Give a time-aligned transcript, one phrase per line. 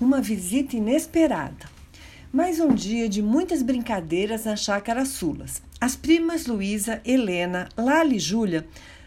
[0.00, 1.72] uma visita inesperada.
[2.32, 5.62] Mais um dia de muitas brincadeiras na chácara Sulas.
[5.80, 8.66] As primas Luísa, Helena, Lali e Júlia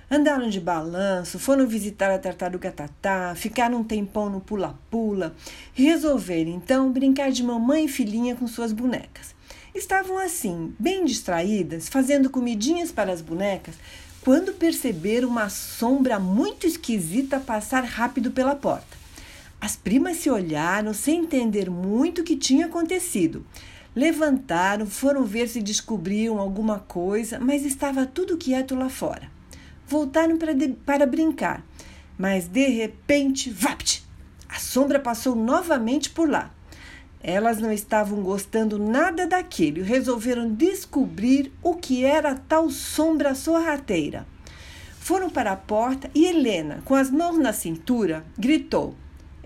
[0.09, 5.35] andaram de balanço, foram visitar a tartaruga Tatá, ficaram um tempão no pula-pula
[5.77, 9.35] e resolveram então brincar de mamãe e filhinha com suas bonecas.
[9.75, 13.75] Estavam assim, bem distraídas, fazendo comidinhas para as bonecas,
[14.21, 19.06] quando perceberam uma sombra muito esquisita passar rápido pela porta.
[19.59, 23.45] As primas se olharam sem entender muito o que tinha acontecido.
[23.95, 29.31] Levantaram, foram ver se descobriam alguma coisa, mas estava tudo quieto lá fora.
[29.87, 31.65] Voltaram para, de, para brincar,
[32.17, 34.05] mas de repente, vapt!
[34.47, 36.51] A sombra passou novamente por lá.
[37.21, 44.27] Elas não estavam gostando nada daquilo e resolveram descobrir o que era tal sombra sorrateira.
[44.99, 48.95] Foram para a porta e Helena, com as mãos na cintura, gritou: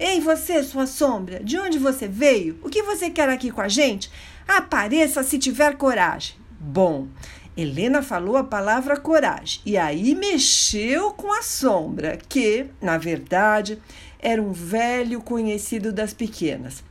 [0.03, 2.57] Ei, você, sua sombra, de onde você veio?
[2.63, 4.09] O que você quer aqui com a gente?
[4.47, 6.37] Apareça se tiver coragem.
[6.59, 7.07] Bom,
[7.55, 13.79] Helena falou a palavra coragem e aí mexeu com a sombra, que, na verdade,
[14.17, 16.83] era um velho conhecido das pequenas.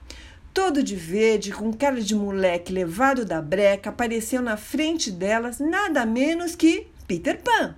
[0.54, 6.06] Todo de verde, com cara de moleque levado da breca, apareceu na frente delas nada
[6.06, 7.74] menos que Peter Pan.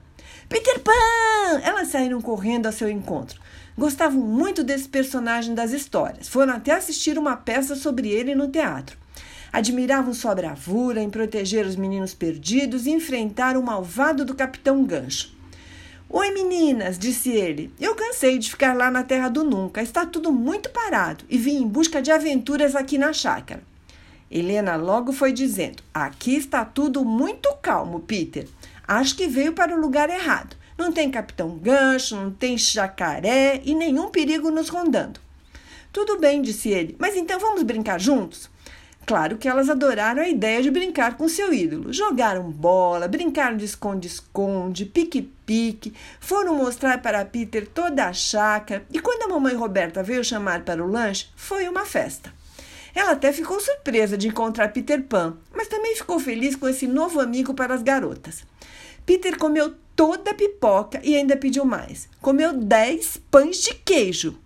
[0.47, 1.61] Peter Pan!
[1.65, 3.41] Elas saíram correndo ao seu encontro.
[3.77, 6.29] Gostavam muito desse personagem das histórias.
[6.29, 8.99] Foram até assistir uma peça sobre ele no teatro.
[9.53, 15.35] Admiravam sua bravura em proteger os meninos perdidos e enfrentar o malvado do Capitão Gancho.
[16.09, 17.73] Oi, meninas, disse ele.
[17.81, 19.83] Eu cansei de ficar lá na Terra do Nunca.
[19.83, 23.63] Está tudo muito parado e vim em busca de aventuras aqui na chácara.
[24.31, 28.47] Helena logo foi dizendo: Aqui está tudo muito calmo, Peter.
[28.87, 30.57] Acho que veio para o lugar errado.
[30.83, 35.21] Não tem capitão gancho, não tem jacaré e nenhum perigo nos rondando.
[35.93, 38.51] Tudo bem, disse ele, mas então vamos brincar juntos?
[39.07, 41.93] Claro que elas adoraram a ideia de brincar com seu ídolo.
[41.93, 49.23] Jogaram bola, brincaram de esconde-esconde, pique-pique, foram mostrar para Peter toda a chácara e quando
[49.23, 52.35] a mamãe Roberta veio chamar para o lanche, foi uma festa.
[52.93, 57.21] Ela até ficou surpresa de encontrar Peter Pan, mas também ficou feliz com esse novo
[57.21, 58.51] amigo para as garotas.
[59.05, 62.09] Peter comeu toda a pipoca e ainda pediu mais.
[62.21, 64.39] Comeu dez pães de queijo.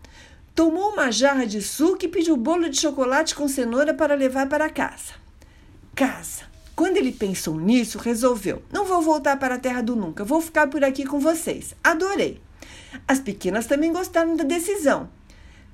[0.54, 4.70] Tomou uma jarra de suco e pediu bolo de chocolate com cenoura para levar para
[4.70, 5.14] casa.
[5.94, 6.44] Casa.
[6.74, 10.66] Quando ele pensou nisso, resolveu: não vou voltar para a terra do nunca, vou ficar
[10.68, 11.74] por aqui com vocês.
[11.82, 12.40] Adorei.
[13.06, 15.08] As pequenas também gostaram da decisão.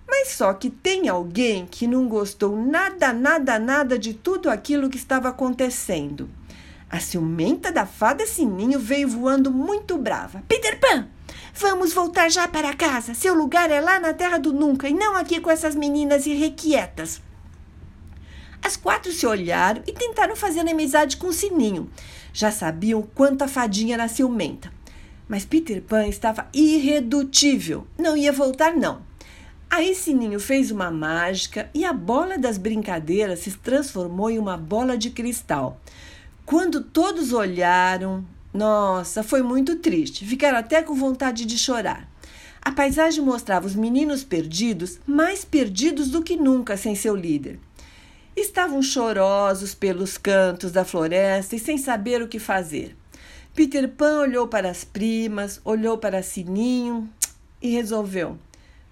[0.06, 4.96] Mas só que tem alguém que não gostou nada, nada, nada de tudo aquilo que
[4.96, 6.28] estava acontecendo.
[6.92, 10.44] A ciumenta da fada Sininho veio voando muito brava.
[10.46, 11.08] Peter Pan,
[11.54, 13.14] vamos voltar já para casa.
[13.14, 17.22] Seu lugar é lá na terra do nunca e não aqui com essas meninas irrequietas.
[18.62, 21.90] As quatro se olharam e tentaram fazer amizade com o Sininho.
[22.30, 24.70] Já sabiam quanto a fadinha era ciumenta.
[25.26, 27.86] Mas Peter Pan estava irredutível.
[27.98, 29.00] Não ia voltar, não.
[29.70, 34.98] Aí Sininho fez uma mágica e a bola das brincadeiras se transformou em uma bola
[34.98, 35.80] de cristal.
[36.44, 40.26] Quando todos olharam, nossa, foi muito triste.
[40.26, 42.08] Ficaram até com vontade de chorar.
[42.60, 47.58] A paisagem mostrava os meninos perdidos, mais perdidos do que nunca sem seu líder.
[48.36, 52.96] Estavam chorosos pelos cantos da floresta e sem saber o que fazer.
[53.54, 57.10] Peter Pan olhou para as primas, olhou para Sininho
[57.60, 58.38] e resolveu: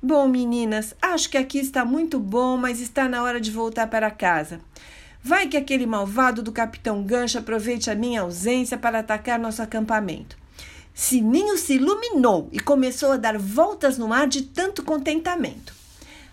[0.02, 4.10] Bom, meninas, acho que aqui está muito bom, mas está na hora de voltar para
[4.10, 4.60] casa.
[5.22, 10.36] Vai que aquele malvado do capitão Gancho aproveite a minha ausência para atacar nosso acampamento.
[10.94, 15.74] Sininho se iluminou e começou a dar voltas no ar de tanto contentamento.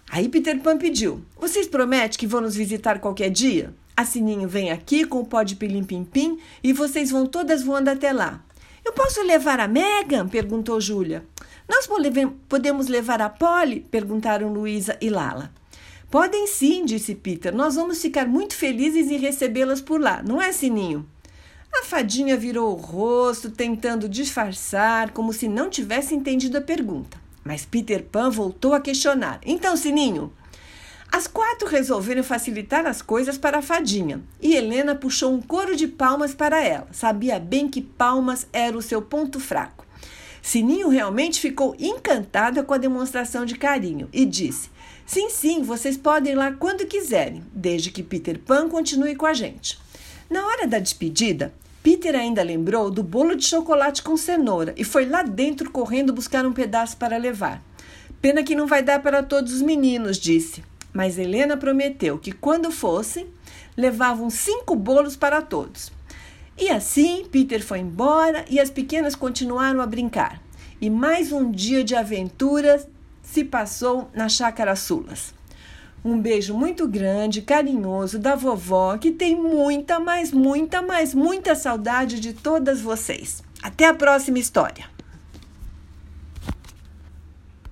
[0.10, 3.74] Aí Peter Pan pediu: Vocês prometem que vão nos visitar qualquer dia?
[3.96, 8.14] A Sininho vem aqui com o pó de pilim-pim-pim e vocês vão todas voando até
[8.14, 8.42] lá.
[8.86, 10.28] Eu posso levar a Megan?
[10.28, 11.26] perguntou Júlia.
[11.68, 11.90] Nós
[12.48, 13.82] podemos levar a Polly?
[13.92, 15.52] perguntaram Luísa e Lala.
[16.10, 17.54] Podem sim, disse Peter.
[17.54, 21.06] Nós vamos ficar muito felizes em recebê-las por lá, não é, Sininho?
[21.74, 27.18] A fadinha virou o rosto, tentando disfarçar, como se não tivesse entendido a pergunta.
[27.44, 29.42] Mas Peter Pan voltou a questionar.
[29.46, 30.32] Então, Sininho?
[31.12, 35.88] As quatro resolveram facilitar as coisas para a fadinha e Helena puxou um coro de
[35.88, 36.88] palmas para ela.
[36.92, 39.86] Sabia bem que palmas era o seu ponto fraco.
[40.42, 44.70] Sininho realmente ficou encantada com a demonstração de carinho e disse:
[45.08, 49.34] Sim, sim, vocês podem ir lá quando quiserem, desde que Peter Pan continue com a
[49.34, 49.80] gente.
[50.30, 55.06] Na hora da despedida, Peter ainda lembrou do bolo de chocolate com cenoura e foi
[55.06, 57.64] lá dentro correndo buscar um pedaço para levar.
[58.22, 60.62] Pena que não vai dar para todos os meninos, disse.
[60.94, 63.28] mas Helena prometeu que quando fossem,
[63.78, 65.90] levavam cinco bolos para todos.
[66.58, 70.42] E assim Peter foi embora e as pequenas continuaram a brincar.
[70.82, 72.86] E mais um dia de aventura
[73.32, 75.34] se passou na Chácara Sulas.
[76.04, 82.20] Um beijo muito grande, carinhoso da vovó, que tem muita, mas muita, mas muita saudade
[82.20, 83.44] de todas vocês.
[83.62, 84.97] Até a próxima história!